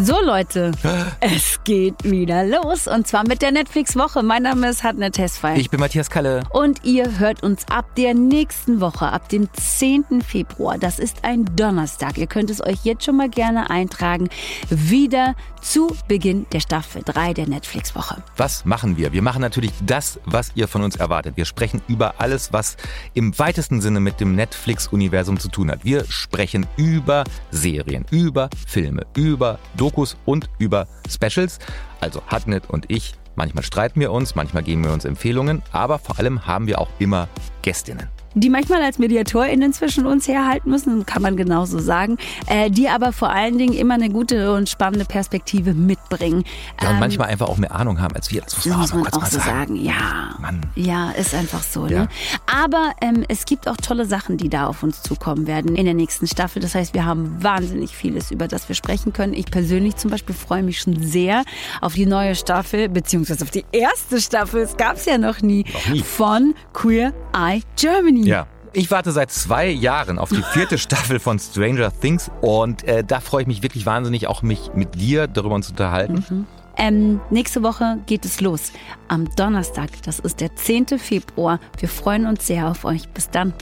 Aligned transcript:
So 0.00 0.14
Leute, 0.24 0.70
es 1.18 1.58
geht 1.64 2.04
wieder 2.04 2.44
los 2.44 2.86
und 2.86 3.08
zwar 3.08 3.26
mit 3.26 3.42
der 3.42 3.50
Netflix-Woche. 3.50 4.22
Mein 4.22 4.44
Name 4.44 4.68
ist 4.68 4.84
Hatne 4.84 5.10
Tesfay. 5.10 5.58
Ich 5.58 5.70
bin 5.70 5.80
Matthias 5.80 6.08
Kalle. 6.08 6.44
Und 6.50 6.84
ihr 6.84 7.18
hört 7.18 7.42
uns 7.42 7.66
ab 7.68 7.96
der 7.96 8.14
nächsten 8.14 8.80
Woche, 8.80 9.08
ab 9.08 9.28
dem 9.28 9.48
10. 9.52 10.22
Februar. 10.24 10.78
Das 10.78 11.00
ist 11.00 11.24
ein 11.24 11.46
Donnerstag. 11.56 12.16
Ihr 12.16 12.28
könnt 12.28 12.48
es 12.48 12.64
euch 12.64 12.84
jetzt 12.84 13.04
schon 13.04 13.16
mal 13.16 13.28
gerne 13.28 13.70
eintragen. 13.70 14.28
Wieder 14.70 15.34
zu 15.60 15.96
Beginn 16.06 16.46
der 16.52 16.60
Staffel 16.60 17.02
3 17.04 17.34
der 17.34 17.48
Netflix-Woche. 17.48 18.22
Was 18.36 18.64
machen 18.64 18.96
wir? 18.96 19.12
Wir 19.12 19.22
machen 19.22 19.40
natürlich 19.40 19.72
das, 19.84 20.20
was 20.24 20.52
ihr 20.54 20.68
von 20.68 20.82
uns 20.82 20.94
erwartet. 20.94 21.36
Wir 21.36 21.44
sprechen 21.44 21.82
über 21.88 22.14
alles, 22.18 22.52
was 22.52 22.76
im 23.14 23.36
weitesten 23.36 23.80
Sinne 23.80 23.98
mit 23.98 24.20
dem 24.20 24.36
Netflix-Universum 24.36 25.40
zu 25.40 25.48
tun 25.48 25.72
hat. 25.72 25.84
Wir 25.84 26.04
sprechen 26.04 26.66
über 26.76 27.24
Serien, 27.50 28.06
über 28.12 28.48
Filme, 28.64 29.04
über 29.16 29.58
Dokus 29.88 30.16
und 30.26 30.50
über 30.58 30.86
Specials. 31.08 31.58
Also 32.00 32.22
Hatnet 32.26 32.68
und 32.68 32.90
ich. 32.90 33.14
Manchmal 33.36 33.64
streiten 33.64 34.00
wir 34.00 34.12
uns, 34.12 34.34
manchmal 34.34 34.62
geben 34.62 34.84
wir 34.84 34.92
uns 34.92 35.04
Empfehlungen, 35.04 35.62
aber 35.72 35.98
vor 35.98 36.18
allem 36.18 36.46
haben 36.46 36.66
wir 36.66 36.80
auch 36.80 36.88
immer 36.98 37.28
Gästinnen 37.62 38.17
die 38.34 38.50
manchmal 38.50 38.82
als 38.82 38.98
MediatorInnen 38.98 39.72
zwischen 39.72 40.06
uns 40.06 40.28
herhalten 40.28 40.70
müssen, 40.70 41.06
kann 41.06 41.22
man 41.22 41.36
genauso 41.36 41.78
sagen, 41.78 42.16
äh, 42.46 42.70
die 42.70 42.88
aber 42.88 43.12
vor 43.12 43.30
allen 43.30 43.58
Dingen 43.58 43.74
immer 43.74 43.94
eine 43.94 44.10
gute 44.10 44.52
und 44.52 44.68
spannende 44.68 45.04
Perspektive 45.04 45.74
mitbringen. 45.74 46.44
Ja, 46.80 46.88
und 46.88 46.94
ähm, 46.94 47.00
manchmal 47.00 47.28
einfach 47.28 47.48
auch 47.48 47.58
mehr 47.58 47.74
Ahnung 47.74 48.00
haben 48.00 48.14
als 48.14 48.30
wir. 48.30 48.42
Das 48.42 48.56
muss 48.56 48.66
man, 48.66 48.80
muss 48.80 48.92
man 48.92 49.06
auch 49.08 49.26
so 49.26 49.38
sagen. 49.38 49.58
sagen. 49.58 49.76
Ja, 49.76 50.36
Mann. 50.40 50.60
ja, 50.74 51.10
ist 51.10 51.34
einfach 51.34 51.62
so. 51.62 51.86
Ne? 51.86 51.92
Ja. 51.92 52.00
Ne? 52.02 52.08
Aber 52.46 52.92
ähm, 53.00 53.24
es 53.28 53.44
gibt 53.44 53.68
auch 53.68 53.76
tolle 53.76 54.06
Sachen, 54.06 54.36
die 54.36 54.48
da 54.48 54.66
auf 54.66 54.82
uns 54.82 55.02
zukommen 55.02 55.46
werden 55.46 55.76
in 55.76 55.84
der 55.84 55.94
nächsten 55.94 56.26
Staffel. 56.26 56.60
Das 56.60 56.74
heißt, 56.74 56.94
wir 56.94 57.04
haben 57.04 57.42
wahnsinnig 57.42 57.94
vieles, 57.94 58.30
über 58.30 58.48
das 58.48 58.68
wir 58.68 58.74
sprechen 58.74 59.12
können. 59.12 59.34
Ich 59.34 59.46
persönlich 59.46 59.96
zum 59.96 60.10
Beispiel 60.10 60.34
freue 60.34 60.62
mich 60.62 60.80
schon 60.80 61.02
sehr 61.02 61.44
auf 61.80 61.94
die 61.94 62.06
neue 62.06 62.34
Staffel, 62.34 62.88
beziehungsweise 62.88 63.44
auf 63.44 63.50
die 63.50 63.64
erste 63.72 64.20
Staffel, 64.20 64.62
es 64.62 64.76
gab 64.76 64.96
es 64.96 65.04
ja 65.04 65.18
noch 65.18 65.40
nie, 65.42 65.64
noch 65.72 65.88
nie, 65.88 66.02
von 66.02 66.54
Queer 66.72 67.12
Eye 67.34 67.62
Germany. 67.76 68.27
Ja. 68.28 68.46
Ich 68.74 68.90
warte 68.90 69.12
seit 69.12 69.30
zwei 69.30 69.68
Jahren 69.68 70.18
auf 70.18 70.28
die 70.28 70.42
vierte 70.42 70.78
Staffel 70.78 71.18
von 71.18 71.38
Stranger 71.38 71.90
Things 71.90 72.30
und 72.42 72.84
äh, 72.84 73.02
da 73.02 73.20
freue 73.20 73.42
ich 73.42 73.48
mich 73.48 73.62
wirklich 73.62 73.86
wahnsinnig, 73.86 74.26
auch 74.26 74.42
mich 74.42 74.70
mit 74.74 74.94
dir 74.94 75.26
darüber 75.26 75.60
zu 75.62 75.70
unterhalten. 75.70 76.24
Mhm. 76.28 76.46
Ähm, 76.76 77.20
nächste 77.30 77.62
Woche 77.62 77.98
geht 78.06 78.24
es 78.24 78.40
los. 78.40 78.72
Am 79.08 79.28
Donnerstag, 79.34 79.90
das 80.04 80.20
ist 80.20 80.40
der 80.40 80.54
10. 80.54 80.98
Februar. 80.98 81.58
Wir 81.78 81.88
freuen 81.88 82.26
uns 82.26 82.46
sehr 82.46 82.68
auf 82.68 82.84
euch. 82.84 83.08
Bis 83.08 83.30
dann. 83.30 83.52